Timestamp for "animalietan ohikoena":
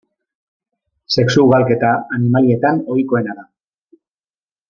2.17-3.39